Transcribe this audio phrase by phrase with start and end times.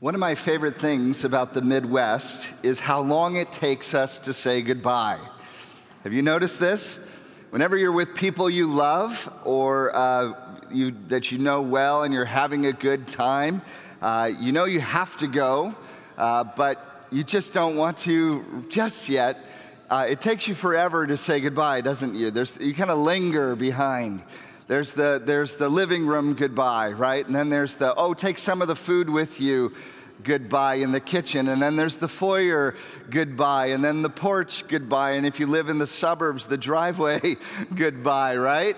[0.00, 4.32] One of my favorite things about the Midwest is how long it takes us to
[4.32, 5.18] say goodbye.
[6.04, 6.96] Have you noticed this?
[7.50, 10.34] Whenever you're with people you love or uh,
[10.70, 13.60] you, that you know well and you're having a good time,
[14.00, 15.74] uh, you know you have to go,
[16.16, 19.44] uh, but you just don't want to just yet.
[19.90, 22.30] Uh, it takes you forever to say goodbye, doesn't you?
[22.30, 24.22] There's, you kind of linger behind.
[24.68, 27.26] There's the, there's the living room goodbye, right?
[27.26, 29.72] And then there's the, oh, take some of the food with you
[30.22, 31.48] goodbye in the kitchen.
[31.48, 32.74] And then there's the foyer
[33.08, 33.68] goodbye.
[33.68, 35.12] And then the porch goodbye.
[35.12, 37.38] And if you live in the suburbs, the driveway
[37.74, 38.76] goodbye, right?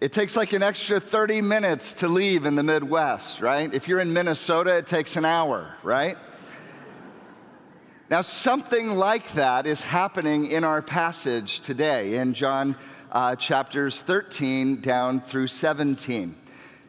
[0.00, 3.72] It takes like an extra 30 minutes to leave in the Midwest, right?
[3.74, 6.16] If you're in Minnesota, it takes an hour, right?
[8.08, 12.76] Now, something like that is happening in our passage today in John
[13.12, 16.34] uh, chapters 13 down through 17.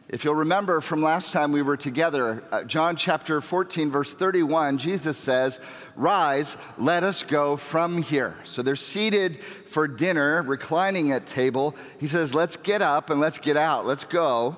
[0.08, 4.78] If you'll remember from last time we were together, uh, John chapter 14, verse 31,
[4.78, 5.60] Jesus says,
[5.96, 8.36] Rise, let us go from here.
[8.44, 11.74] So they're seated for dinner, reclining at table.
[12.00, 14.56] He says, Let's get up and let's get out, let's go.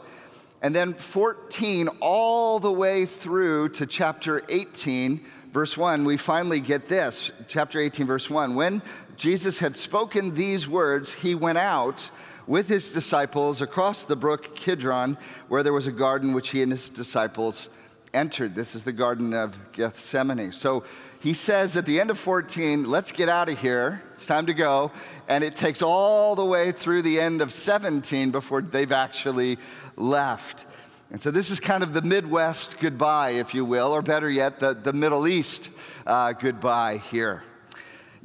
[0.63, 5.21] And then 14, all the way through to chapter 18,
[5.53, 7.31] verse 1, we finally get this.
[7.49, 8.55] Chapter 18, verse 1.
[8.55, 8.83] When
[9.17, 12.11] Jesus had spoken these words, he went out
[12.47, 16.71] with his disciples across the brook Kidron, where there was a garden which he and
[16.71, 17.69] his disciples
[18.15, 18.55] entered.
[18.55, 20.53] This is the Garden of Gethsemane.
[20.53, 20.85] So
[21.21, 24.03] he says at the end of 14, let's get out of here.
[24.15, 24.93] It's time to go.
[25.29, 29.59] And it takes all the way through the end of 17 before they've actually
[29.97, 30.67] left.
[31.11, 34.59] And so this is kind of the Midwest goodbye, if you will, or better yet,
[34.59, 35.71] the, the Middle East
[36.07, 37.43] uh, goodbye here.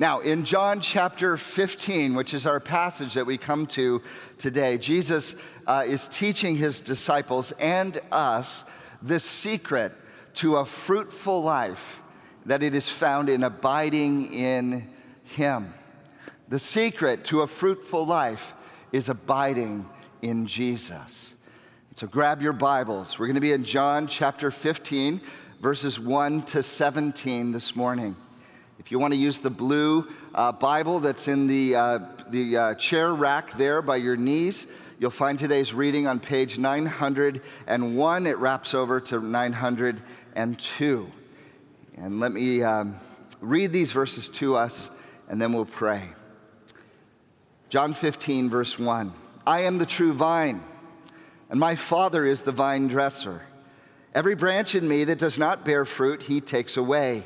[0.01, 4.01] Now, in John chapter 15, which is our passage that we come to
[4.39, 5.35] today, Jesus
[5.67, 8.63] uh, is teaching his disciples and us
[9.03, 9.93] the secret
[10.33, 12.01] to a fruitful life
[12.47, 14.89] that it is found in abiding in
[15.23, 15.71] him.
[16.49, 18.55] The secret to a fruitful life
[18.91, 19.87] is abiding
[20.23, 21.35] in Jesus.
[21.93, 23.19] So grab your Bibles.
[23.19, 25.21] We're going to be in John chapter 15,
[25.59, 28.15] verses 1 to 17 this morning.
[28.83, 31.99] If you want to use the blue uh, Bible that's in the, uh,
[32.31, 34.65] the uh, chair rack there by your knees,
[34.97, 38.25] you'll find today's reading on page 901.
[38.25, 41.11] It wraps over to 902.
[41.95, 42.99] And let me um,
[43.39, 44.89] read these verses to us,
[45.29, 46.01] and then we'll pray.
[47.69, 49.13] John 15, verse 1
[49.45, 50.59] I am the true vine,
[51.51, 53.43] and my Father is the vine dresser.
[54.15, 57.25] Every branch in me that does not bear fruit, he takes away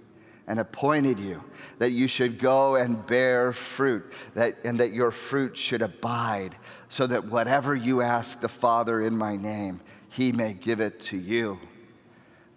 [0.51, 1.41] and appointed you
[1.79, 6.53] that you should go and bear fruit, that, and that your fruit should abide,
[6.89, 11.17] so that whatever you ask the Father in my name, he may give it to
[11.17, 11.57] you.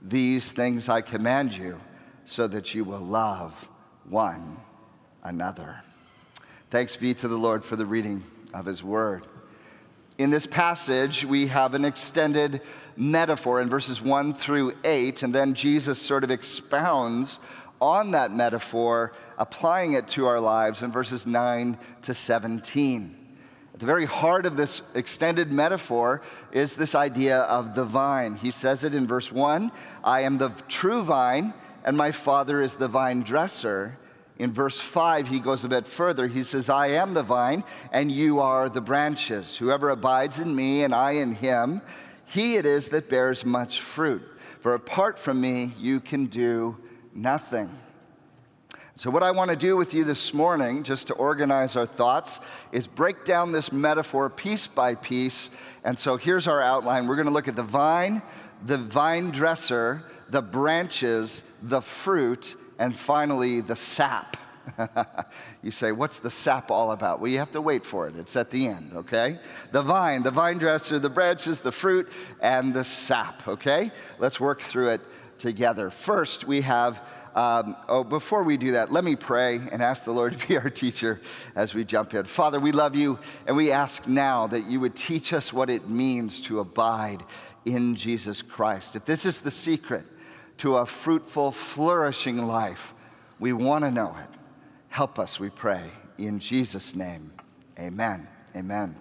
[0.03, 1.81] These things I command you,
[2.25, 3.69] so that you will love
[4.09, 4.57] one
[5.23, 5.81] another.
[6.71, 9.25] Thanks be to the Lord for the reading of his word.
[10.19, 12.61] In this passage, we have an extended
[12.97, 17.39] metaphor in verses 1 through 8, and then Jesus sort of expounds
[17.85, 23.15] on that metaphor, applying it to our lives in verses 9 to 17.
[23.75, 28.37] At the very heart of this extended metaphor is this idea of the vine.
[28.37, 29.71] He says it in verse 1
[30.03, 31.53] I am the true vine,
[31.85, 33.99] and my Father is the vine dresser.
[34.39, 36.27] In verse 5, he goes a bit further.
[36.27, 39.57] He says, I am the vine, and you are the branches.
[39.57, 41.83] Whoever abides in me, and I in him,
[42.25, 44.23] he it is that bears much fruit.
[44.61, 46.79] For apart from me, you can do
[47.15, 47.71] nothing.
[48.97, 52.39] So, what I want to do with you this morning, just to organize our thoughts,
[52.71, 55.51] is break down this metaphor piece by piece.
[55.83, 58.23] And so, here's our outline we're going to look at the vine,
[58.65, 64.37] the vine dresser, the branches, the fruit, and finally, the sap.
[65.63, 67.21] you say, What's the sap all about?
[67.21, 68.15] Well, you have to wait for it.
[68.15, 69.41] It's at the end, okay?
[69.73, 72.09] The vine, the vine dresser, the branches, the fruit,
[72.41, 73.91] and the sap, okay?
[74.21, 75.01] Let's work through it
[75.45, 75.91] together.
[75.91, 77.01] First, we have,
[77.37, 80.57] um, oh, before we do that, let me pray and ask the Lord to be
[80.57, 81.21] our teacher
[81.55, 82.25] as we jump in.
[82.25, 85.89] Father, we love you, and we ask now that you would teach us what it
[85.89, 87.23] means to abide
[87.65, 88.97] in Jesus Christ.
[88.97, 90.05] If this is the secret,
[90.59, 92.95] to a fruitful, flourishing life.
[93.39, 94.39] We want to know it.
[94.89, 95.83] Help us, we pray.
[96.19, 97.33] In Jesus' name,
[97.79, 98.29] amen.
[98.57, 98.95] Amen.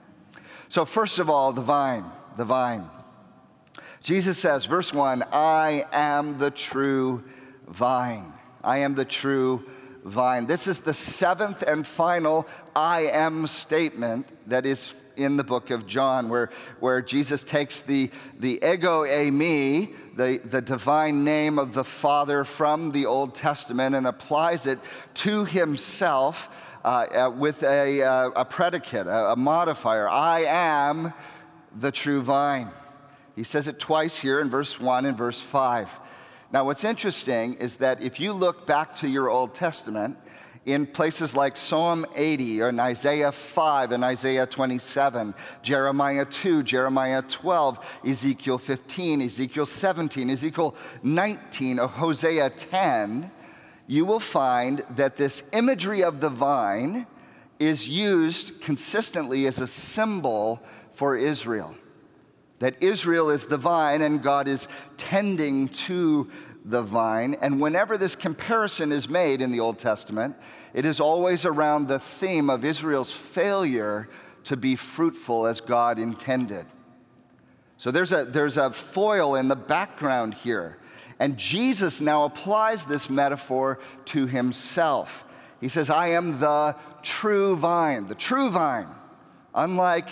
[0.69, 2.05] So, first of all, the vine,
[2.37, 2.89] the vine.
[4.03, 7.23] Jesus says, verse 1 I am the true
[7.69, 8.33] vine.
[8.61, 9.63] I am the true
[10.03, 10.45] vine.
[10.45, 12.45] This is the seventh and final
[12.75, 16.49] I am statement that is in the book of John, where,
[16.81, 18.09] where Jesus takes the,
[18.39, 24.05] the ego eimi, the, the divine name of the Father from the Old Testament, and
[24.05, 24.79] applies it
[25.15, 26.49] to himself
[26.83, 30.09] uh, uh, with a, uh, a predicate, a, a modifier.
[30.09, 31.13] I am
[31.79, 32.69] the true vine.
[33.35, 35.99] He says it twice here in verse 1 and verse 5.
[36.51, 40.17] Now, what's interesting is that if you look back to your Old Testament,
[40.65, 47.21] in places like Psalm 80 or in Isaiah 5 and Isaiah 27, Jeremiah 2, Jeremiah
[47.21, 53.29] 12, Ezekiel 15, Ezekiel 17, Ezekiel 19, or Hosea 10,
[53.87, 57.05] you will find that this imagery of the vine
[57.59, 60.61] is used consistently as a symbol
[60.93, 61.75] for Israel.
[62.63, 66.31] That Israel is the vine and God is tending to
[66.63, 67.35] the vine.
[67.41, 70.37] And whenever this comparison is made in the Old Testament,
[70.73, 74.07] it is always around the theme of Israel's failure
[74.45, 76.65] to be fruitful as God intended.
[77.75, 80.77] So there's a, there's a foil in the background here.
[81.19, 85.25] And Jesus now applies this metaphor to himself.
[85.59, 88.87] He says, I am the true vine, the true vine.
[89.53, 90.07] Unlike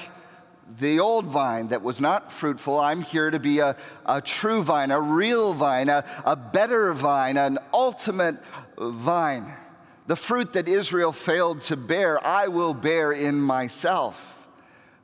[0.77, 2.79] the old vine that was not fruitful.
[2.79, 3.75] I'm here to be a,
[4.05, 8.37] a true vine, a real vine, a, a better vine, an ultimate
[8.77, 9.53] vine.
[10.07, 14.47] The fruit that Israel failed to bear, I will bear in myself.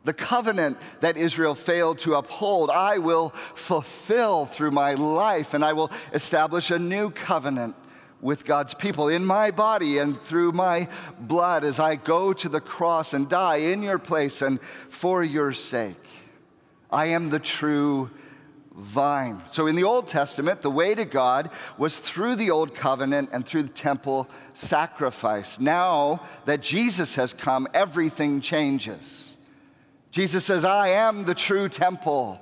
[0.03, 5.73] The covenant that Israel failed to uphold, I will fulfill through my life, and I
[5.73, 7.75] will establish a new covenant
[8.21, 10.87] with God's people in my body and through my
[11.19, 14.59] blood as I go to the cross and die in your place and
[14.89, 16.03] for your sake.
[16.89, 18.09] I am the true
[18.77, 19.41] vine.
[19.47, 23.45] So in the Old Testament, the way to God was through the Old Covenant and
[23.45, 25.59] through the temple sacrifice.
[25.59, 29.31] Now that Jesus has come, everything changes.
[30.11, 32.39] Jesus says, I am the true temple.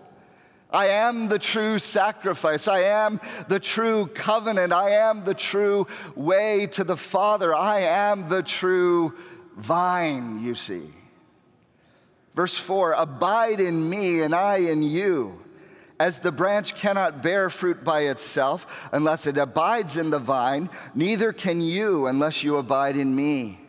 [0.71, 2.67] I am the true sacrifice.
[2.67, 4.73] I am the true covenant.
[4.73, 7.53] I am the true way to the Father.
[7.53, 9.13] I am the true
[9.55, 10.93] vine, you see.
[12.35, 15.41] Verse 4 Abide in me, and I in you.
[15.97, 21.31] As the branch cannot bear fruit by itself unless it abides in the vine, neither
[21.31, 23.64] can you unless you abide in me.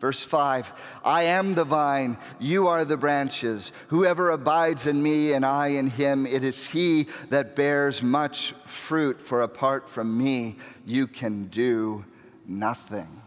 [0.00, 0.72] Verse 5
[1.04, 3.72] I am the vine, you are the branches.
[3.88, 9.20] Whoever abides in me and I in him, it is he that bears much fruit,
[9.20, 12.04] for apart from me, you can do
[12.46, 13.20] nothing.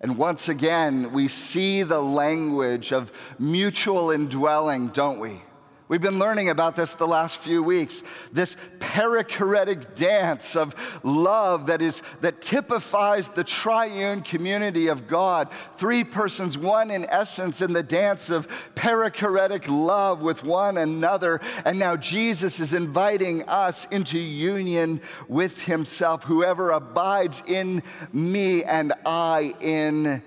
[0.00, 5.42] And once again, we see the language of mutual indwelling, don't we?
[5.88, 8.02] We've been learning about this the last few weeks.
[8.30, 15.48] This perichoretic dance of love that is that typifies the triune community of God.
[15.76, 21.40] Three persons, one in essence, in the dance of perichoretic love with one another.
[21.64, 26.22] And now Jesus is inviting us into union with himself.
[26.24, 30.22] Whoever abides in me and I in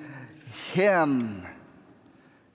[0.74, 1.46] him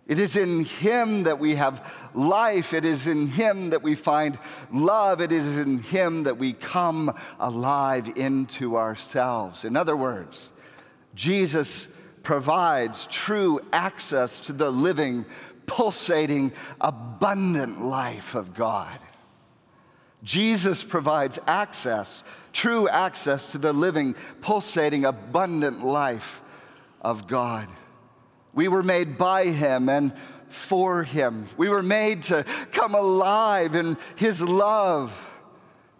[0.06, 1.84] It is in Him that we have
[2.14, 2.72] life.
[2.72, 4.38] It is in Him that we find
[4.72, 5.20] love.
[5.20, 9.64] It is in Him that we come alive into ourselves.
[9.64, 10.48] In other words,
[11.14, 11.88] Jesus
[12.22, 15.24] provides true access to the living,
[15.66, 18.98] pulsating, abundant life of God.
[20.22, 22.22] Jesus provides access,
[22.52, 26.42] true access to the living, pulsating, abundant life
[27.00, 27.68] of God.
[28.56, 30.12] We were made by Him and
[30.48, 31.46] for Him.
[31.58, 35.12] We were made to come alive in His love,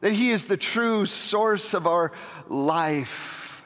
[0.00, 2.12] that He is the true source of our
[2.48, 3.62] life.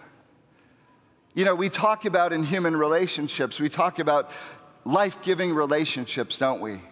[1.34, 4.32] You know, we talk about in human relationships, we talk about
[4.84, 6.82] life giving relationships, don't we?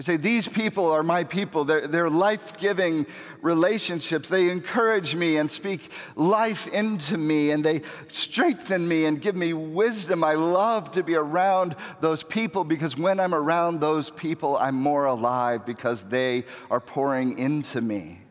[0.00, 1.66] We say, These people are my people.
[1.66, 3.04] They're, they're life giving
[3.42, 4.30] relationships.
[4.30, 9.52] They encourage me and speak life into me, and they strengthen me and give me
[9.52, 10.24] wisdom.
[10.24, 15.04] I love to be around those people because when I'm around those people, I'm more
[15.04, 18.22] alive because they are pouring into me.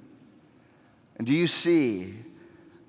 [1.17, 2.15] And do you see?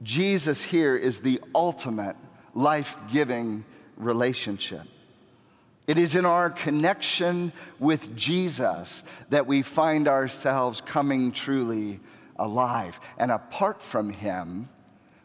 [0.03, 2.17] Jesus here is the ultimate
[2.55, 3.63] life giving
[3.99, 4.87] relationship.
[5.91, 11.99] It is in our connection with Jesus that we find ourselves coming truly
[12.37, 13.01] alive.
[13.19, 14.69] And apart from Him,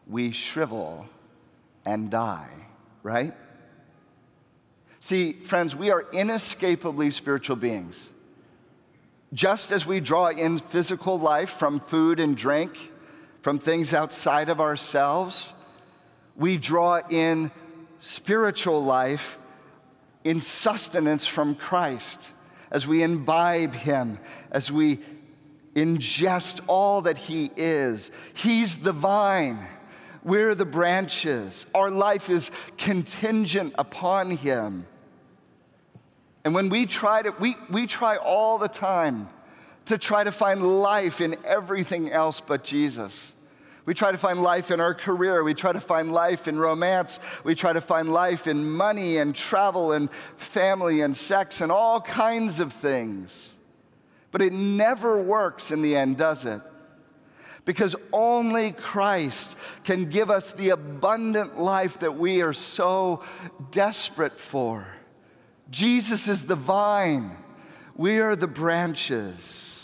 [0.08, 1.06] we shrivel
[1.86, 2.50] and die,
[3.04, 3.36] right?
[5.02, 8.04] See, friends, we are inescapably spiritual beings.
[9.34, 12.76] Just as we draw in physical life from food and drink,
[13.44, 15.54] from things outside of ourselves,
[16.36, 17.52] we draw in
[18.00, 19.38] spiritual life
[20.25, 22.32] in sustenance from Christ,
[22.72, 24.20] as we imbibe Him,
[24.51, 25.00] as we
[25.75, 28.12] ingest all that He is.
[28.34, 29.60] He's the vine.
[30.24, 31.67] We're the branches.
[31.75, 34.88] Our life is contingent upon Him.
[36.44, 39.29] And when we try to, we, we try all the time
[39.86, 43.32] to try to find life in everything else but Jesus.
[43.86, 45.44] We try to find life in our career.
[45.44, 47.20] We try to find life in romance.
[47.44, 52.01] We try to find life in money and travel and family and sex and all
[52.01, 53.32] kinds of things.
[54.32, 56.62] But it never works in the end, does it?
[57.63, 63.24] Because only Christ can give us the abundant life that we are so
[63.72, 64.88] desperate for.
[65.70, 67.32] Jesus is the vine,
[67.96, 69.80] we are the branches.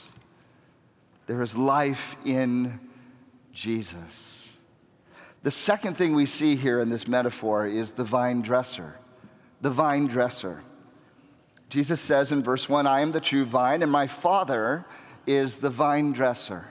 [1.28, 2.80] There is life in
[3.54, 4.48] Jesus.
[5.44, 9.00] The second thing we see here in this metaphor is the vine dresser.
[9.62, 10.64] The vine dresser.
[11.70, 14.86] Jesus says in verse 1 I am the true vine, and my Father
[15.26, 16.66] is the vine dresser.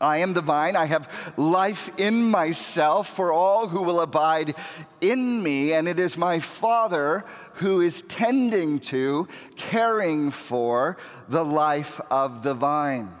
[0.00, 0.76] I am the vine.
[0.76, 4.54] I have life in myself for all who will abide
[5.00, 7.24] in me, and it is my Father
[7.54, 9.26] who is tending to,
[9.56, 10.96] caring for
[11.28, 13.12] the life of the vine.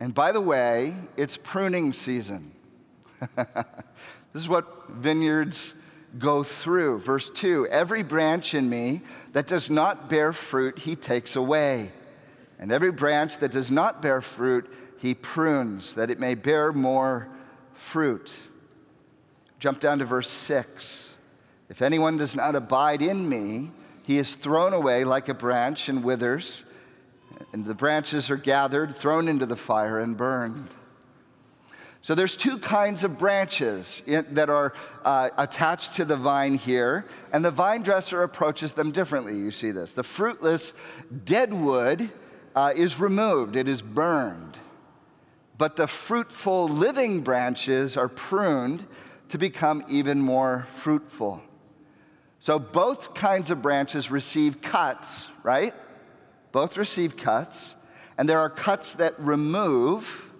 [0.00, 2.52] And by the way, it's pruning season.
[3.36, 3.46] this
[4.34, 5.74] is what vineyards
[6.18, 7.00] go through.
[7.00, 9.02] Verse 2 Every branch in me
[9.32, 11.92] that does not bear fruit, he takes away.
[12.58, 17.28] And every branch that does not bear fruit, he prunes, that it may bear more
[17.74, 18.36] fruit.
[19.60, 21.08] Jump down to verse 6.
[21.68, 23.70] If anyone does not abide in me,
[24.02, 26.64] he is thrown away like a branch and withers
[27.52, 30.68] and the branches are gathered, thrown into the fire, and burned.
[32.00, 34.72] So there's two kinds of branches that are
[35.04, 39.36] uh, attached to the vine here, and the vine dresser approaches them differently.
[39.36, 39.94] You see this.
[39.94, 40.72] The fruitless
[41.24, 42.10] dead wood
[42.54, 44.56] uh, is removed, it is burned.
[45.58, 48.86] But the fruitful living branches are pruned
[49.30, 51.42] to become even more fruitful.
[52.38, 55.74] So both kinds of branches receive cuts, right?
[56.52, 57.74] Both receive cuts,
[58.16, 60.30] and there are cuts that remove,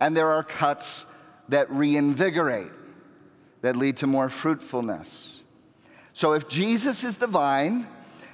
[0.00, 1.04] and there are cuts
[1.48, 2.70] that reinvigorate,
[3.62, 5.40] that lead to more fruitfulness.
[6.12, 7.86] So if Jesus is the vine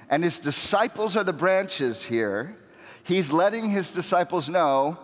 [0.08, 2.56] and his disciples are the branches here,
[3.02, 4.98] he's letting his disciples know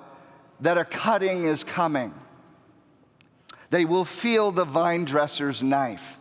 [0.61, 2.15] that a cutting is coming.
[3.71, 6.19] They will feel the vine dresser's knife.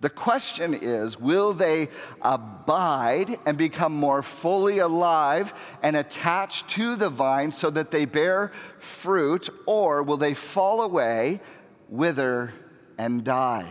[0.00, 1.88] The question is will they
[2.20, 8.52] abide and become more fully alive and attached to the vine so that they bear
[8.78, 11.40] fruit, or will they fall away,
[11.88, 12.52] wither,
[12.98, 13.70] and die?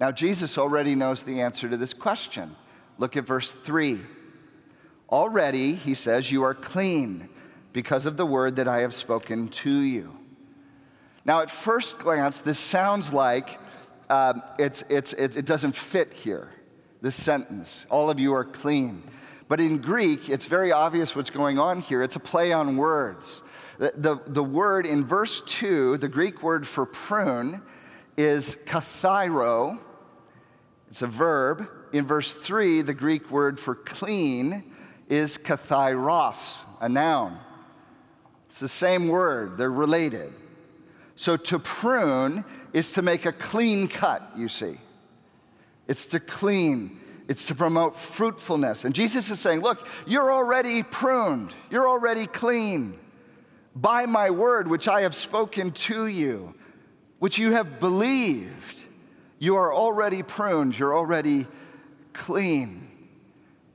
[0.00, 2.54] Now, Jesus already knows the answer to this question.
[2.98, 4.00] Look at verse 3.
[5.10, 7.28] Already, he says, you are clean
[7.72, 10.16] because of the word that I have spoken to you.
[11.24, 13.58] Now, at first glance, this sounds like
[14.10, 16.48] um, it's, it's, it, doesn't fit here.
[17.00, 17.86] this sentence.
[17.90, 19.02] All of you are clean.
[19.48, 22.02] But in Greek, it's very obvious what's going on here.
[22.02, 23.42] It's a play on words.
[23.78, 27.62] The, the, the word in verse 2, the Greek word for prune,
[28.16, 29.78] is kathairo.
[30.90, 31.68] It's a verb.
[31.92, 34.64] In verse 3, the Greek word for clean
[35.08, 37.38] is kathairos, a noun.
[38.48, 40.32] It's the same word, they're related.
[41.18, 44.78] So to prune is to make a clean cut, you see.
[45.88, 48.84] It's to clean, it's to promote fruitfulness.
[48.84, 52.96] And Jesus is saying, Look, you're already pruned, you're already clean
[53.74, 56.54] by my word, which I have spoken to you,
[57.18, 58.84] which you have believed.
[59.40, 61.48] You are already pruned, you're already
[62.12, 62.87] clean.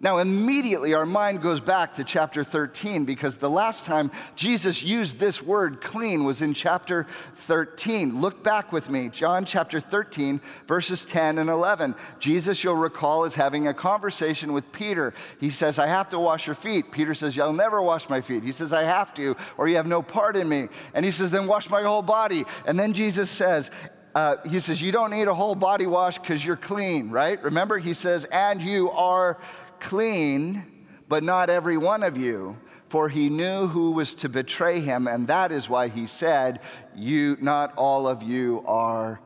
[0.03, 5.17] Now, immediately our mind goes back to chapter 13 because the last time Jesus used
[5.17, 8.19] this word clean was in chapter 13.
[8.19, 11.95] Look back with me, John chapter 13, verses 10 and 11.
[12.19, 15.13] Jesus, you'll recall, is having a conversation with Peter.
[15.39, 16.91] He says, I have to wash your feet.
[16.91, 18.43] Peter says, You'll never wash my feet.
[18.43, 20.67] He says, I have to, or you have no part in me.
[20.93, 22.43] And he says, Then wash my whole body.
[22.65, 23.71] And then Jesus says,
[24.15, 27.41] uh, he says, You don't need a whole body wash because you're clean, right?
[27.41, 29.39] Remember, he says, And you are
[29.83, 30.65] clean,
[31.07, 32.57] but not every one of you.
[32.89, 36.59] For he knew who was to betray him, and that is why he said,
[36.95, 39.19] You, not all of you are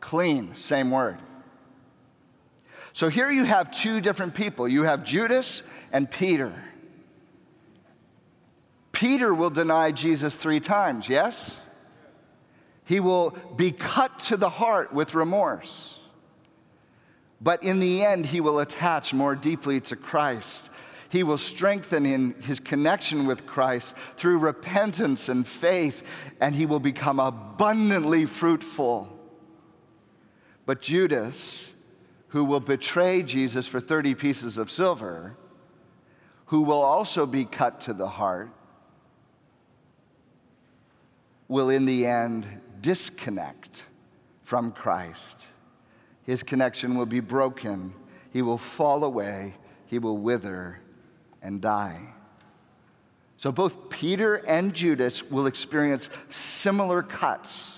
[0.00, 0.54] clean.
[0.54, 1.18] Same word.
[2.92, 4.68] So here you have two different people.
[4.68, 6.52] You have Judas and Peter.
[8.92, 11.56] Peter will deny Jesus three times, yes?
[12.84, 15.98] He will be cut to the heart with remorse.
[17.42, 20.70] But in the end, he will attach more deeply to Christ.
[21.08, 26.04] He will strengthen in his connection with Christ through repentance and faith,
[26.40, 29.18] and he will become abundantly fruitful.
[30.66, 31.64] But Judas,
[32.28, 35.36] who will betray Jesus for 30 pieces of silver,
[36.46, 38.50] who will also be cut to the heart,
[41.48, 42.46] will in the end
[42.80, 43.82] disconnect
[44.44, 45.46] from Christ
[46.24, 47.94] his connection will be broken.
[48.32, 49.54] He will fall away.
[49.86, 50.80] He will wither
[51.42, 52.00] and die.
[53.36, 57.76] So both Peter and Judas will experience similar cuts.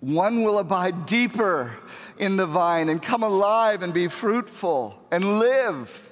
[0.00, 1.72] One will abide deeper
[2.18, 6.10] in the vine and come alive and be fruitful and live.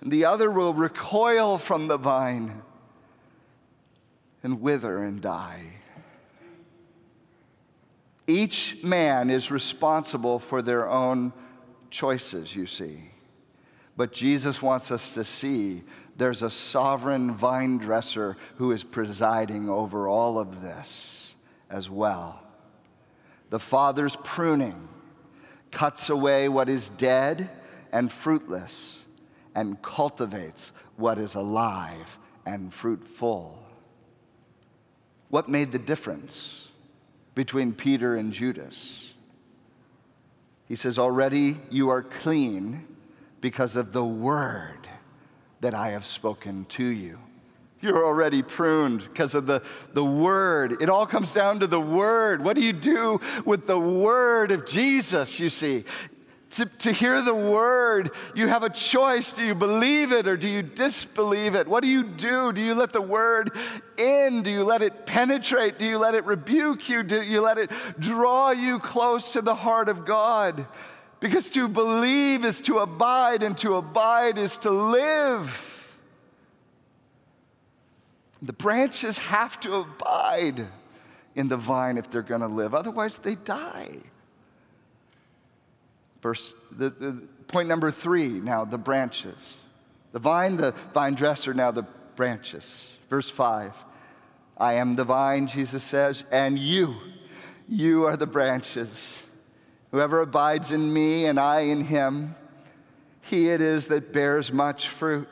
[0.00, 2.62] And the other will recoil from the vine
[4.42, 5.81] and wither and die.
[8.32, 11.34] Each man is responsible for their own
[11.90, 13.10] choices, you see.
[13.94, 15.82] But Jesus wants us to see
[16.16, 21.34] there's a sovereign vine dresser who is presiding over all of this
[21.68, 22.42] as well.
[23.50, 24.88] The Father's pruning
[25.70, 27.50] cuts away what is dead
[27.92, 28.96] and fruitless
[29.54, 32.16] and cultivates what is alive
[32.46, 33.62] and fruitful.
[35.28, 36.68] What made the difference?
[37.34, 39.12] Between Peter and Judas.
[40.66, 42.86] He says, Already you are clean
[43.40, 44.88] because of the word
[45.60, 47.18] that I have spoken to you.
[47.82, 49.60] You're already pruned because of the,
[49.92, 50.80] the word.
[50.80, 52.42] It all comes down to the word.
[52.42, 55.84] What do you do with the word of Jesus, you see?
[56.52, 59.32] To, to hear the word, you have a choice.
[59.32, 61.66] Do you believe it or do you disbelieve it?
[61.66, 62.52] What do you do?
[62.52, 63.56] Do you let the word
[63.96, 64.42] in?
[64.42, 65.78] Do you let it penetrate?
[65.78, 67.02] Do you let it rebuke you?
[67.02, 70.66] Do you let it draw you close to the heart of God?
[71.20, 75.96] Because to believe is to abide, and to abide is to live.
[78.42, 80.66] The branches have to abide
[81.36, 84.00] in the vine if they're going to live, otherwise, they die.
[86.22, 89.36] Verse, the, the, point number three now, the branches.
[90.12, 91.82] The vine, the vine dresser, now the
[92.16, 92.86] branches.
[93.10, 93.74] Verse five.
[94.56, 96.94] I am the vine, Jesus says, and you,
[97.68, 99.18] you are the branches.
[99.90, 102.36] Whoever abides in me and I in him,
[103.22, 105.28] he it is that bears much fruit.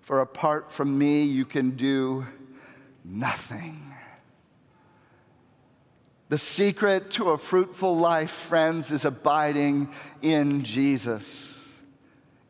[0.00, 2.26] For apart from me, you can do
[3.04, 3.87] nothing.
[6.28, 9.88] The secret to a fruitful life, friends, is abiding
[10.20, 11.58] in Jesus.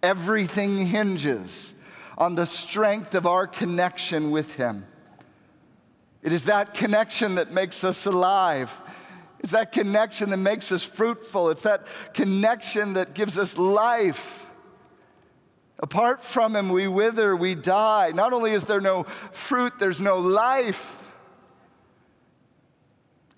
[0.03, 1.73] Everything hinges
[2.17, 4.85] on the strength of our connection with Him.
[6.23, 8.77] It is that connection that makes us alive.
[9.39, 11.51] It's that connection that makes us fruitful.
[11.51, 14.49] It's that connection that gives us life.
[15.79, 18.11] Apart from Him, we wither, we die.
[18.13, 20.98] Not only is there no fruit, there's no life.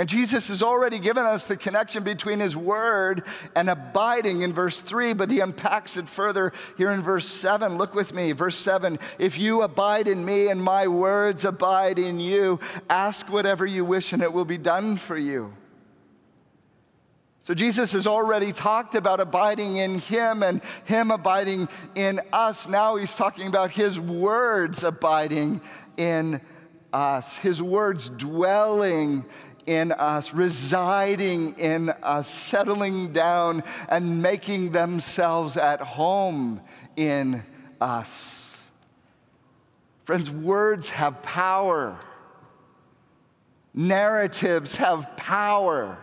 [0.00, 3.22] And Jesus has already given us the connection between his word
[3.54, 7.76] and abiding in verse 3, but he unpacks it further here in verse 7.
[7.76, 12.18] Look with me, verse 7 If you abide in me and my words abide in
[12.18, 15.52] you, ask whatever you wish and it will be done for you.
[17.42, 22.66] So Jesus has already talked about abiding in him and him abiding in us.
[22.66, 25.60] Now he's talking about his words abiding
[25.98, 26.40] in
[26.90, 29.26] us, his words dwelling
[29.66, 36.60] in us, residing in us, settling down and making themselves at home
[36.96, 37.42] in
[37.80, 38.56] us.
[40.04, 41.98] Friends, words have power,
[43.74, 45.98] narratives have power.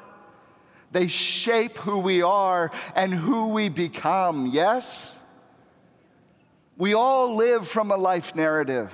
[0.92, 5.12] They shape who we are and who we become, yes?
[6.78, 8.92] We all live from a life narrative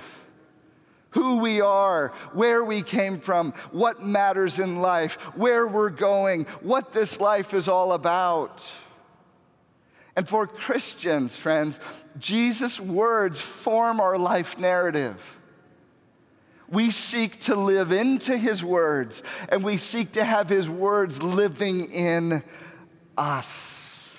[1.14, 6.92] who we are, where we came from, what matters in life, where we're going, what
[6.92, 8.70] this life is all about.
[10.16, 11.78] And for Christians, friends,
[12.18, 15.38] Jesus' words form our life narrative.
[16.68, 21.92] We seek to live into his words, and we seek to have his words living
[21.92, 22.42] in
[23.16, 24.10] us.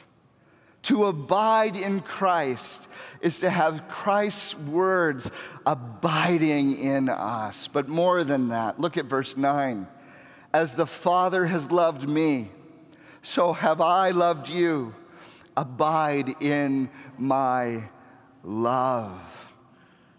[0.84, 2.88] To abide in Christ
[3.22, 5.30] is to have Christ's words
[5.66, 7.68] abiding in us.
[7.68, 9.88] But more than that, look at verse 9.
[10.54, 12.50] As the Father has loved me,
[13.22, 14.94] so have I loved you.
[15.58, 17.90] Abide in my
[18.44, 19.35] love.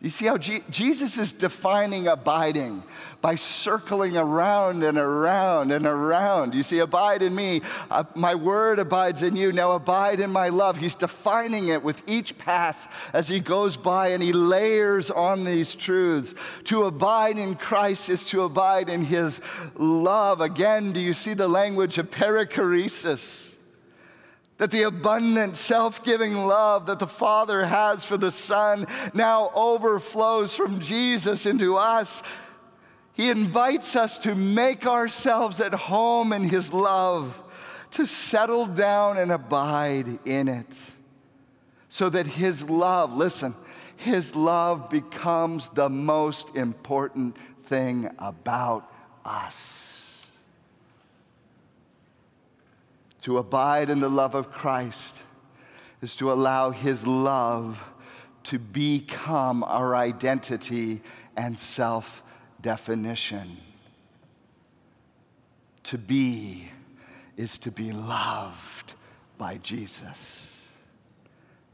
[0.02, 2.82] You see how G- Jesus is defining abiding
[3.22, 6.54] by circling around and around and around.
[6.54, 10.50] You see, abide in me, uh, my word abides in you, now abide in my
[10.50, 10.76] love.
[10.76, 15.74] He's defining it with each pass as he goes by and he layers on these
[15.74, 16.34] truths.
[16.64, 19.40] To abide in Christ is to abide in his
[19.76, 20.42] love.
[20.42, 23.48] Again, do you see the language of perichoresis?
[24.58, 30.54] That the abundant, self giving love that the Father has for the Son now overflows
[30.54, 32.22] from Jesus into us.
[33.12, 37.42] He invites us to make ourselves at home in His love,
[37.92, 40.66] to settle down and abide in it,
[41.88, 43.54] so that His love, listen,
[43.96, 48.90] His love becomes the most important thing about
[49.24, 49.85] us.
[53.26, 55.16] To abide in the love of Christ
[56.00, 57.84] is to allow His love
[58.44, 61.02] to become our identity
[61.36, 62.22] and self
[62.60, 63.56] definition.
[65.82, 66.70] To be
[67.36, 68.94] is to be loved
[69.38, 70.46] by Jesus.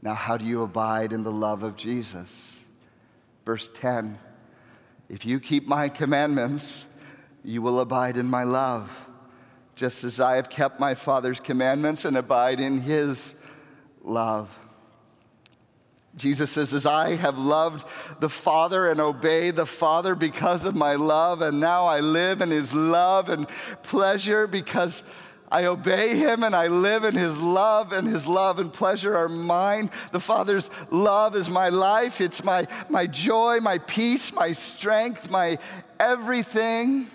[0.01, 2.57] Now, how do you abide in the love of Jesus?
[3.45, 4.17] Verse 10
[5.07, 6.85] If you keep my commandments,
[7.43, 8.89] you will abide in my love
[9.75, 13.33] just as I have kept my Father's commandments and abide in his
[14.03, 14.59] love.
[16.15, 17.85] Jesus says, As I have loved
[18.19, 22.51] the Father and obey the Father because of my love, and now I live in
[22.51, 23.47] his love and
[23.81, 25.03] pleasure because
[25.51, 29.29] I obey him and I live in his love, and his love and pleasure are
[29.29, 29.89] mine.
[30.11, 35.57] The Father's love is my life, it's my, my joy, my peace, my strength, my
[35.99, 37.07] everything.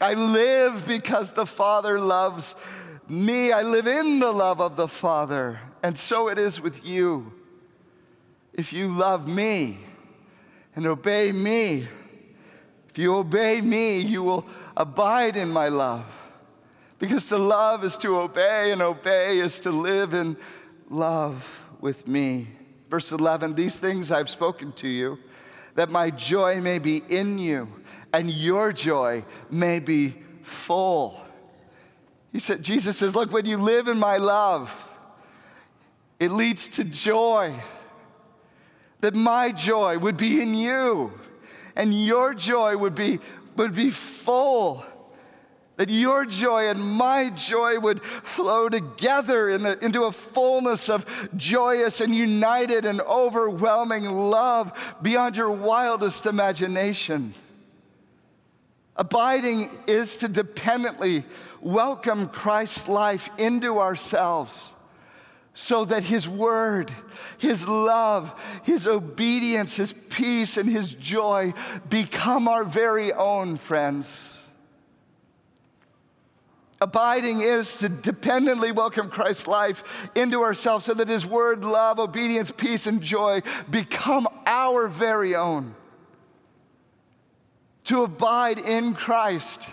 [0.00, 2.54] I live because the Father loves
[3.08, 3.52] me.
[3.52, 5.60] I live in the love of the Father.
[5.82, 7.32] And so it is with you.
[8.54, 9.78] If you love me
[10.74, 11.86] and obey me,
[12.88, 16.06] if you obey me, you will abide in my love.
[16.98, 20.36] Because to love is to obey, and obey is to live in
[20.90, 22.48] love with me.
[22.90, 25.18] Verse 11 These things I've spoken to you,
[25.76, 27.79] that my joy may be in you
[28.12, 31.20] and your joy may be full.
[32.32, 34.88] He said, Jesus says, Look, when you live in my love,
[36.18, 37.54] it leads to joy.
[39.00, 41.18] That my joy would be in you,
[41.74, 43.18] and your joy would be,
[43.56, 44.84] would be full.
[45.76, 52.02] That your joy and my joy would flow together in into a fullness of joyous
[52.02, 54.70] and united and overwhelming love
[55.00, 57.32] beyond your wildest imagination.
[59.00, 61.24] Abiding is to dependently
[61.62, 64.68] welcome Christ's life into ourselves
[65.54, 66.92] so that His word,
[67.38, 71.54] His love, His obedience, His peace, and His joy
[71.88, 74.36] become our very own, friends.
[76.82, 82.52] Abiding is to dependently welcome Christ's life into ourselves so that His word, love, obedience,
[82.54, 85.74] peace, and joy become our very own.
[87.90, 89.66] To abide in Christ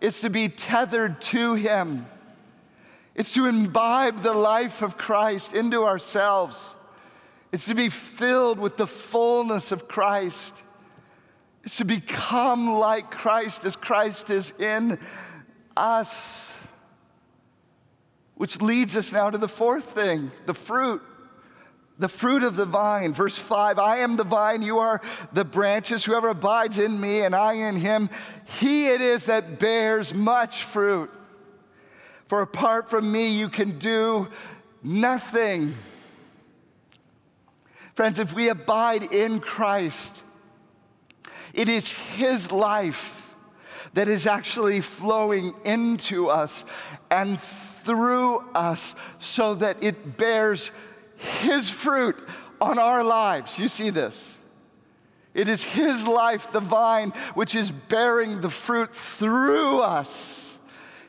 [0.00, 2.06] is to be tethered to Him.
[3.14, 6.74] It's to imbibe the life of Christ into ourselves.
[7.52, 10.62] It's to be filled with the fullness of Christ.
[11.62, 14.98] It's to become like Christ as Christ is in
[15.76, 16.50] us.
[18.36, 21.02] Which leads us now to the fourth thing the fruit.
[22.00, 23.12] The fruit of the vine.
[23.12, 25.00] Verse 5 I am the vine, you are
[25.32, 26.04] the branches.
[26.04, 28.10] Whoever abides in me and I in him,
[28.58, 31.10] he it is that bears much fruit.
[32.26, 34.28] For apart from me, you can do
[34.82, 35.74] nothing.
[37.94, 40.22] Friends, if we abide in Christ,
[41.52, 43.34] it is His life
[43.94, 46.64] that is actually flowing into us
[47.10, 50.70] and through us so that it bears
[51.20, 52.18] His fruit
[52.60, 53.58] on our lives.
[53.58, 54.34] You see this?
[55.34, 60.58] It is His life, the vine, which is bearing the fruit through us.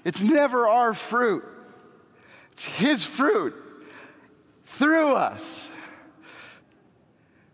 [0.03, 1.43] It's never our fruit,
[2.51, 3.55] it's His fruit
[4.65, 5.67] through us.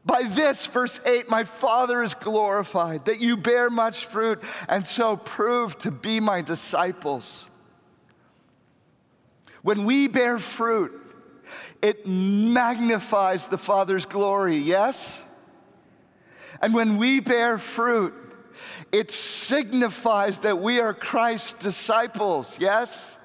[0.05, 5.17] By this, verse 8, my Father is glorified, that you bear much fruit and so
[5.17, 7.43] prove to be my disciples.
[9.63, 11.06] When we bear fruit,
[11.81, 15.19] it magnifies the Father's glory, yes?
[16.61, 18.13] And when we bear fruit,
[18.91, 23.15] it signifies that we are Christ's disciples, yes?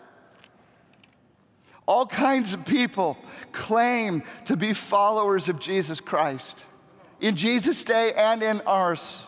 [1.86, 3.16] All kinds of people
[3.52, 6.56] claim to be followers of Jesus Christ
[7.20, 9.18] in Jesus' day and in ours.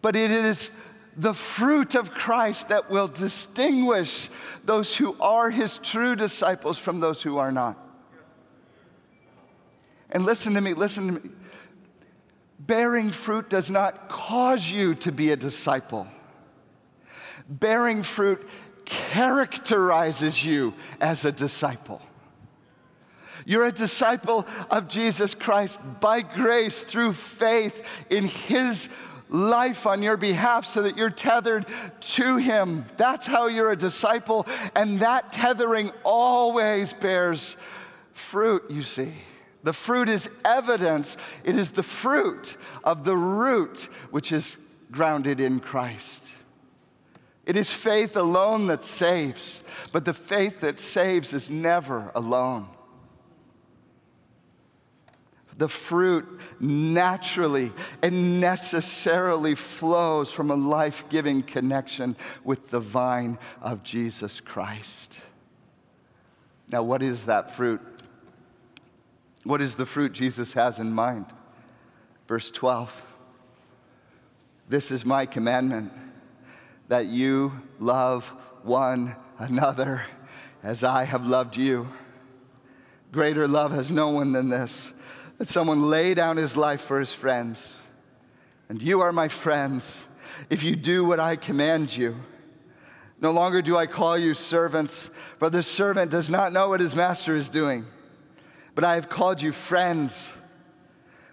[0.00, 0.70] But it is
[1.18, 4.30] the fruit of Christ that will distinguish
[4.64, 7.76] those who are his true disciples from those who are not.
[10.10, 11.30] And listen to me, listen to me.
[12.60, 16.06] Bearing fruit does not cause you to be a disciple.
[17.48, 18.46] Bearing fruit
[18.84, 22.00] characterizes you as a disciple.
[23.44, 28.88] You're a disciple of Jesus Christ by grace through faith in His
[29.28, 31.66] life on your behalf so that you're tethered
[32.00, 32.84] to Him.
[32.96, 37.56] That's how you're a disciple, and that tethering always bears
[38.12, 39.14] fruit, you see.
[39.64, 44.56] The fruit is evidence, it is the fruit of the root which is
[44.90, 46.24] grounded in Christ.
[47.44, 49.60] It is faith alone that saves,
[49.90, 52.68] but the faith that saves is never alone
[55.58, 56.24] the fruit
[56.60, 65.12] naturally and necessarily flows from a life giving connection with the vine of Jesus Christ.
[66.70, 67.80] Now, what is that fruit?
[69.42, 71.26] What is the fruit Jesus has in mind?
[72.28, 73.02] Verse 12
[74.68, 75.92] This is my commandment
[76.86, 80.02] that you love one another
[80.62, 81.88] as I have loved you.
[83.10, 84.92] Greater love has no one than this
[85.38, 87.74] that someone lay down his life for his friends.
[88.68, 90.04] And you are my friends
[90.50, 92.16] if you do what I command you.
[93.20, 96.94] No longer do I call you servants, for the servant does not know what his
[96.94, 97.86] master is doing.
[98.74, 100.28] But I have called you friends,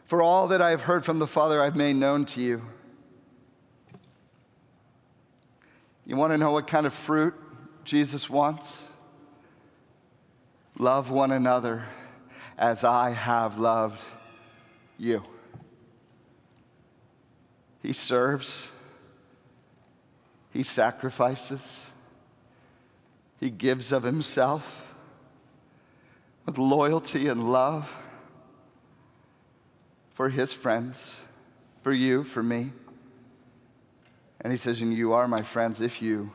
[0.06, 2.64] for all that I have heard from the Father I've made known to you.
[6.08, 7.34] You want to know what kind of fruit
[7.84, 8.80] Jesus wants?
[10.78, 11.86] Love one another
[12.58, 14.00] as I have loved
[14.98, 15.24] you.
[17.82, 18.68] He serves,
[20.52, 21.62] he sacrifices,
[23.40, 24.88] he gives of himself
[26.46, 27.96] with loyalty and love
[30.14, 31.12] for his friends,
[31.84, 32.72] for you, for me.
[34.42, 36.32] And he says, And you are my friends if you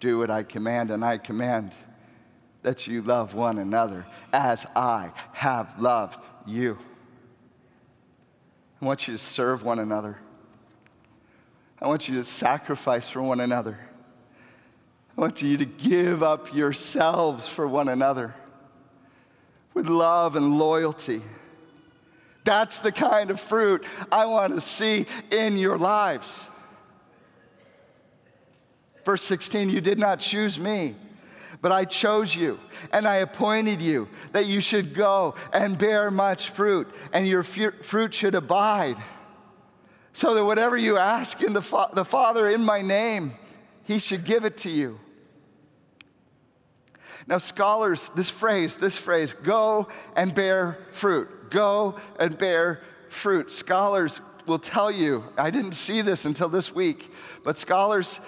[0.00, 1.72] do what I command, and I command
[2.62, 6.78] that you love one another as I have loved you.
[8.80, 10.16] I want you to serve one another.
[11.80, 13.78] I want you to sacrifice for one another.
[15.16, 18.34] I want you to give up yourselves for one another
[19.74, 21.22] with love and loyalty.
[22.44, 26.30] That's the kind of fruit I want to see in your lives.
[29.04, 30.94] Verse 16, you did not choose me
[31.62, 32.58] but I chose you
[32.92, 38.12] and I appointed you that you should go and bear much fruit, and your fruit
[38.12, 38.96] should abide.
[40.12, 43.32] So that whatever you ask in the, fa- the Father in my name,
[43.84, 44.98] he should give it to you.
[47.26, 53.52] Now, scholars, this phrase, this phrase, go and bear fruit, go and bear fruit.
[53.52, 57.12] Scholars will tell you, I didn't see this until this week,
[57.44, 58.20] but scholars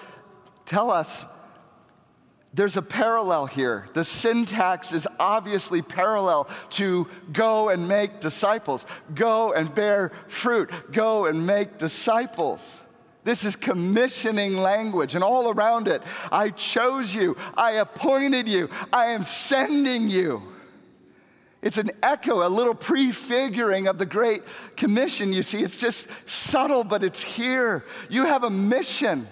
[0.65, 1.25] tell us
[2.55, 3.85] there's a parallel here.
[3.93, 11.25] The syntax is obviously parallel to go and make disciples, go and bear fruit, go
[11.25, 12.77] and make disciples.
[13.25, 19.07] This is commissioning language, and all around it, I chose you, I appointed you, I
[19.07, 20.41] am sending you.
[21.61, 24.43] It's an echo, a little prefiguring of the Great
[24.77, 25.33] Commission.
[25.33, 27.83] You see, it's just subtle, but it's here.
[28.07, 29.27] You have a mission.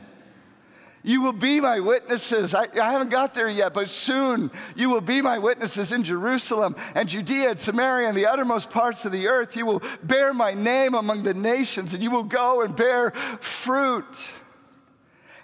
[1.05, 2.53] You will be my witnesses.
[2.53, 6.77] I, I, haven't got there yet, but soon you will be my witnesses in Jerusalem
[6.95, 9.57] and Judea and Samaria and the uttermost parts of the earth.
[9.57, 13.11] You will bear my name among the nations and you will go and bear
[13.41, 14.05] fruit.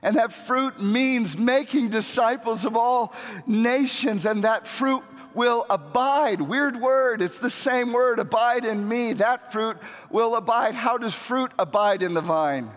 [0.02, 3.14] And that fruit means making disciples of all
[3.46, 6.40] nations, and that fruit will abide.
[6.40, 9.12] Weird word, it's the same word, abide in me.
[9.12, 9.76] That fruit
[10.10, 10.74] will abide.
[10.74, 12.72] How does fruit abide in the vine?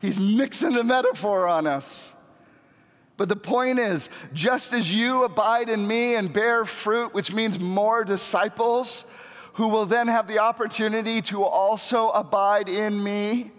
[0.00, 2.12] He's mixing the metaphor on us.
[3.18, 7.58] But the point is, just as you abide in me and bear fruit, which means
[7.58, 9.04] more disciples,
[9.54, 13.50] who will then have the opportunity to also abide in me,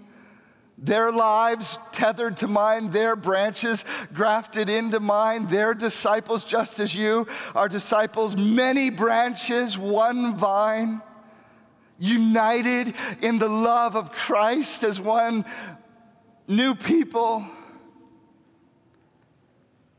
[0.78, 7.28] their lives tethered to mine, their branches grafted into mine, their disciples, just as you
[7.54, 11.02] are disciples, many branches, one vine,
[12.00, 15.43] united in the love of Christ as one
[16.48, 17.45] new people.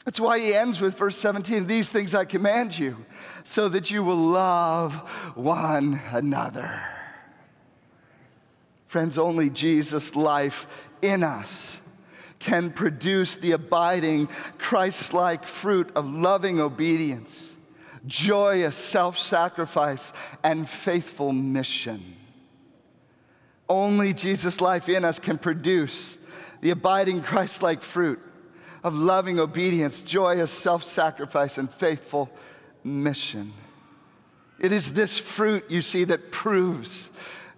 [0.04, 2.96] That's why he ends with verse 17 These things I command you,
[3.44, 4.94] so that you will love
[5.34, 6.82] one another.
[8.86, 10.66] Friends, only Jesus' life
[11.02, 11.76] in us
[12.38, 17.38] can produce the abiding Christ like fruit of loving obedience,
[18.06, 22.16] joyous self sacrifice, and faithful mission.
[23.68, 26.16] Only Jesus' life in us can produce
[26.62, 28.20] the abiding Christ like fruit
[28.82, 32.30] of loving obedience, joyous self sacrifice, and faithful
[32.84, 33.52] mission.
[34.58, 37.08] It is this fruit, you see, that proves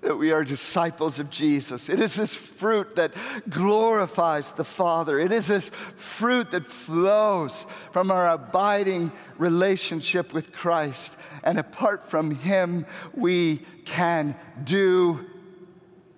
[0.02, 1.88] that we are disciples of Jesus.
[1.88, 3.12] It is this fruit that
[3.48, 5.18] glorifies the Father.
[5.18, 11.16] It is this fruit that flows from our abiding relationship with Christ.
[11.44, 15.24] And apart from Him, we can do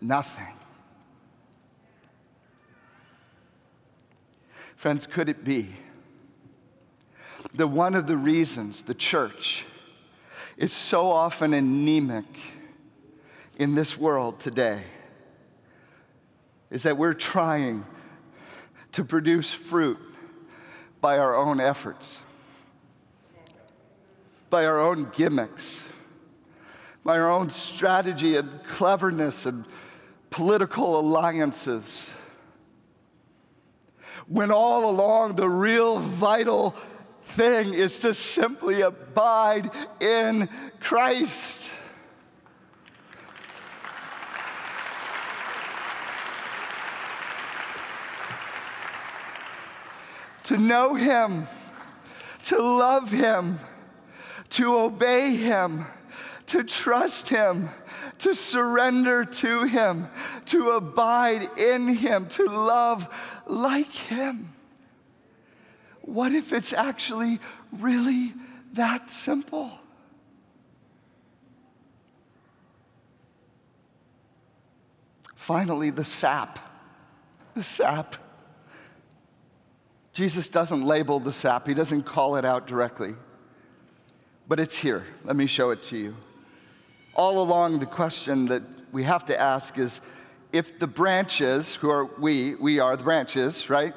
[0.01, 0.54] nothing.
[4.85, 5.71] Friends, could it be
[7.55, 9.65] that one of the reasons the church
[10.59, 12.27] is so often anemic?
[13.57, 14.83] in this world today
[16.71, 17.87] is that we're trying
[18.93, 19.97] to produce fruit
[21.01, 22.19] by our own efforts,
[24.51, 25.81] by our own gimmicks,
[27.03, 29.65] by our own strategy and cleverness and
[30.29, 32.03] political alliances.
[34.27, 36.75] When all along the real vital
[37.27, 40.49] thing is to simply abide in
[40.81, 41.71] Christ.
[50.45, 51.49] to know Him,
[52.45, 53.59] to love Him,
[54.51, 55.87] to obey Him,
[56.47, 57.71] to trust Him,
[58.19, 60.09] to surrender to Him,
[60.47, 63.09] to abide in Him, to love
[63.47, 64.53] like Him.
[66.03, 67.41] What if it's actually
[67.73, 68.35] really
[68.75, 69.71] that simple?
[75.35, 76.59] Finally, the sap.
[77.55, 78.17] The sap.
[80.15, 83.15] Jesus doesn't label the sap, he doesn't call it out directly.
[84.49, 85.05] But it's here.
[85.25, 86.17] Let me show it to you.
[87.15, 90.01] All along, the question that we have to ask is
[90.55, 93.93] if the branches, who are we, we are the branches, right?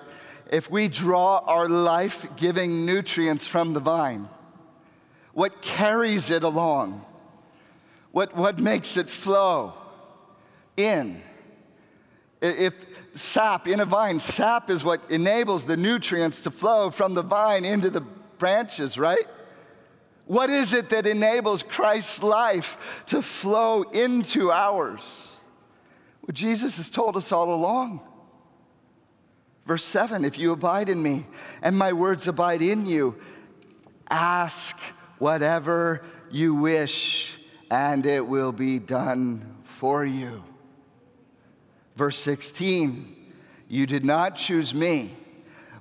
[0.52, 4.28] If we draw our life giving nutrients from the vine,
[5.34, 7.06] what carries it along?
[8.12, 9.76] What, what makes it flow
[10.76, 11.22] in?
[12.42, 12.74] If
[13.14, 17.66] sap in a vine, sap is what enables the nutrients to flow from the vine
[17.66, 18.02] into the
[18.40, 19.28] branches, right?
[20.26, 25.22] What is it that enables Christ's life to flow into ours?
[26.28, 28.02] Well, Jesus has told us all along.
[29.66, 31.26] Verse 7 If you abide in me
[31.62, 33.16] and my words abide in you,
[34.10, 34.78] ask
[35.20, 37.40] whatever you wish,
[37.72, 40.44] and it will be done for you.
[41.96, 43.16] Verse 16,
[43.68, 45.16] you did not choose me,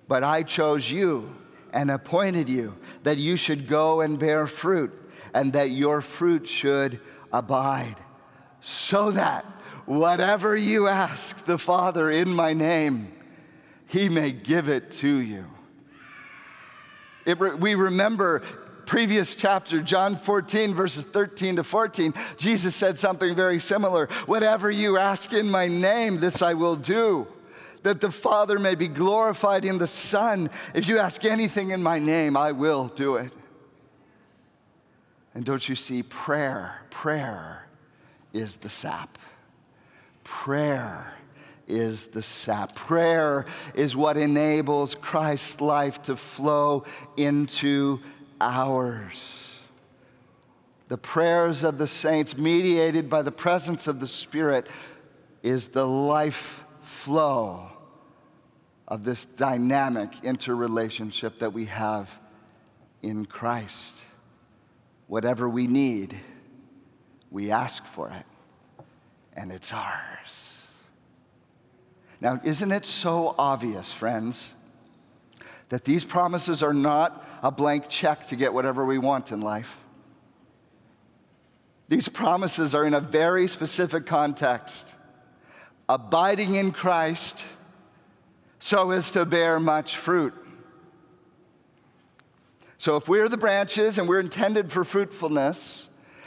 [0.08, 1.34] but I chose you
[1.72, 4.92] and appointed you that you should go and bear fruit
[5.34, 7.00] and that your fruit should
[7.32, 7.96] abide,
[8.60, 9.44] so that
[9.86, 13.12] whatever you ask the Father in my name,
[13.86, 15.46] he may give it to you.
[17.24, 18.42] It, we remember
[18.86, 24.06] previous chapter, John 14, verses 13 to 14, Jesus said something very similar.
[24.26, 27.26] Whatever you ask in my name, this I will do,
[27.82, 30.50] that the Father may be glorified in the Son.
[30.72, 33.32] If you ask anything in my name, I will do it.
[35.34, 37.66] And don't you see, prayer, prayer
[38.32, 39.18] is the sap.
[40.26, 41.14] Prayer
[41.68, 42.74] is the sap.
[42.74, 43.46] Prayer
[43.76, 46.84] is what enables Christ's life to flow
[47.16, 48.00] into
[48.40, 49.48] ours.
[50.88, 54.66] The prayers of the saints, mediated by the presence of the Spirit,
[55.44, 57.70] is the life flow
[58.88, 62.12] of this dynamic interrelationship that we have
[63.00, 63.92] in Christ.
[65.06, 66.18] Whatever we need,
[67.30, 68.26] we ask for it,
[69.36, 70.62] and it's ours.
[72.20, 74.46] Now, isn't it so obvious, friends,
[75.68, 79.76] that these promises are not a blank check to get whatever we want in life.
[81.88, 84.92] These promises are in a very specific context
[85.88, 87.44] abiding in Christ
[88.58, 90.34] so as to bear much fruit.
[92.78, 95.86] So, if we're the branches and we're intended for fruitfulness,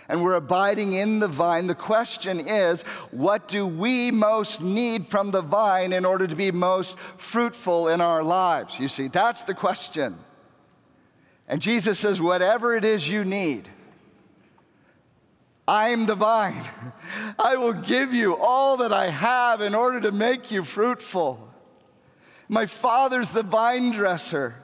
[0.09, 2.81] and we're abiding in the vine, the question is
[3.11, 8.01] what do we most need from the vine in order to be most fruitful in
[8.01, 8.79] our lives?
[8.79, 10.17] You see, that's the question.
[11.47, 13.69] And Jesus says, whatever it is you need,
[15.67, 16.63] I'm the vine.
[17.39, 21.47] I will give you all that I have in order to make you fruitful.
[22.47, 24.55] My Father's the vine dresser,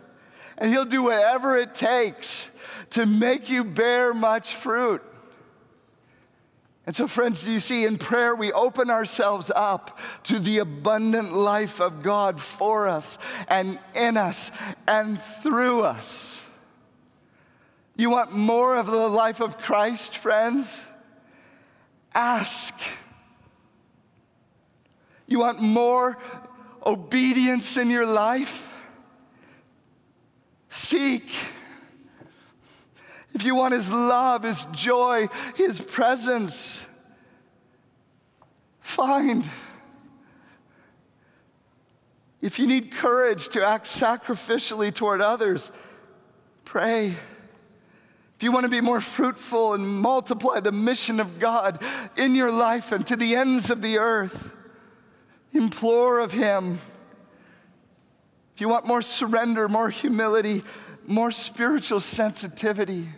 [0.58, 2.50] and He'll do whatever it takes
[2.92, 5.04] to make you bear much fruit.
[6.86, 11.34] And so, friends, do you see, in prayer, we open ourselves up to the abundant
[11.34, 13.18] life of God for us
[13.48, 14.52] and in us
[14.88, 16.38] and through us.
[17.96, 20.80] You want more of the life of Christ, friends?
[22.14, 22.76] Ask.
[25.28, 26.18] You want more
[26.86, 28.76] obedience in your life?
[30.70, 31.32] Seek.
[33.36, 36.82] If you want His love, His joy, His presence,
[38.80, 39.44] find.
[42.42, 45.70] If you need courage to act sacrificially toward others,
[46.64, 47.08] pray.
[48.38, 51.84] If you want to be more fruitful and multiply the mission of God
[52.16, 54.54] in your life and to the ends of the earth,
[55.52, 56.80] implore of Him.
[58.54, 60.64] If you want more surrender, more humility,
[61.06, 63.10] more spiritual sensitivity,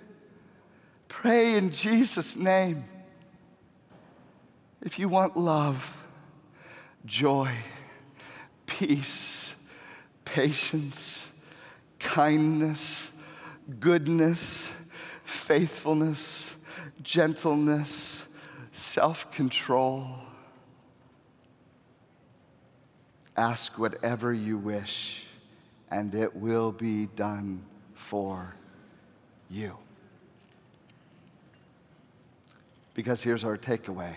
[1.07, 2.83] pray in Jesus' name.
[4.81, 5.95] If you want love,
[7.05, 7.51] joy,
[8.65, 9.53] peace,
[10.25, 11.27] patience,
[11.99, 13.09] kindness,
[13.79, 14.69] goodness,
[15.23, 16.55] faithfulness,
[17.01, 18.21] gentleness,
[18.71, 20.07] self control.
[23.35, 25.23] Ask whatever you wish,
[25.91, 28.55] and it will be done for
[29.49, 29.77] you.
[32.97, 34.15] Because here's our takeaway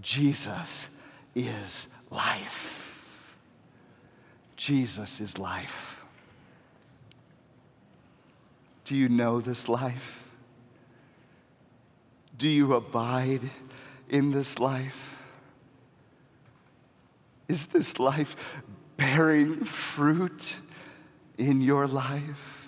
[0.00, 0.86] Jesus
[1.34, 3.34] is life.
[4.54, 6.00] Jesus is life.
[8.84, 10.30] Do you know this life?
[12.38, 13.50] Do you abide
[14.08, 15.20] in this life?
[17.48, 18.36] Is this life
[18.96, 20.54] bearing fruit
[21.38, 22.59] in your life?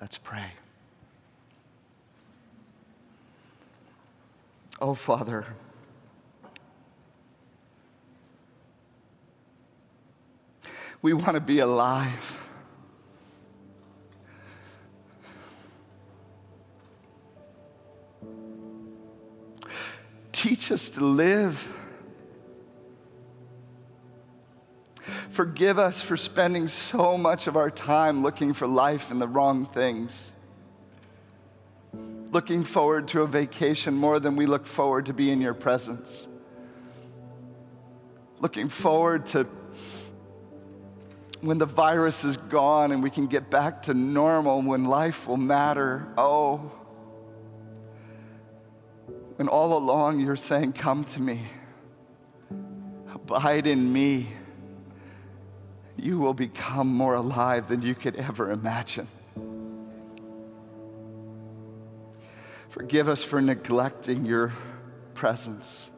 [0.00, 0.52] Let's pray.
[4.80, 5.44] Oh, Father.
[11.02, 12.38] We want to be alive.
[20.32, 21.76] Teach us to live.
[25.30, 29.66] Forgive us for spending so much of our time looking for life in the wrong
[29.66, 30.30] things.
[32.30, 36.26] Looking forward to a vacation more than we look forward to be in your presence.
[38.40, 39.46] Looking forward to
[41.40, 45.36] when the virus is gone and we can get back to normal, when life will
[45.36, 46.06] matter.
[46.16, 46.72] Oh,
[49.36, 51.42] when all along you're saying, Come to me,
[53.14, 54.28] abide in me,
[55.98, 59.08] you will become more alive than you could ever imagine.
[62.68, 64.52] Forgive us for neglecting your
[65.14, 65.90] presence.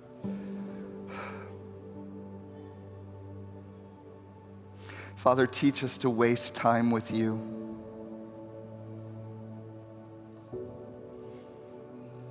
[5.17, 7.39] Father, teach us to waste time with you.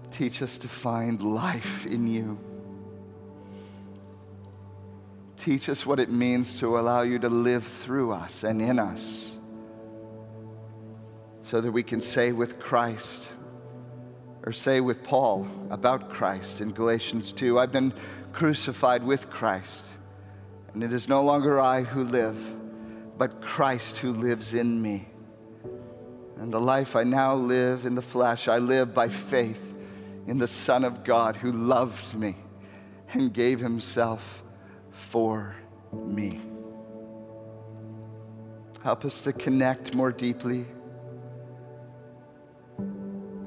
[0.10, 2.40] Teach us to find life in you.
[5.40, 9.26] Teach us what it means to allow you to live through us and in us
[11.44, 13.30] so that we can say with Christ,
[14.46, 17.94] or say with Paul about Christ in Galatians 2 I've been
[18.34, 19.86] crucified with Christ,
[20.74, 22.56] and it is no longer I who live
[23.18, 25.08] but Christ who lives in me.
[26.38, 29.74] And the life I now live in the flesh, I live by faith
[30.28, 32.38] in the Son of God who loved me
[33.14, 34.42] and gave himself
[35.00, 35.56] for
[35.94, 36.40] me.
[38.84, 40.66] Help us to connect more deeply.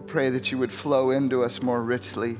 [0.07, 2.37] Pray that you would flow into us more richly,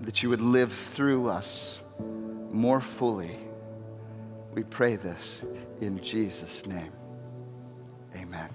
[0.00, 1.78] that you would live through us
[2.50, 3.38] more fully
[4.54, 5.42] we pray this
[5.80, 6.92] in Jesus' name.
[8.14, 8.48] Amen.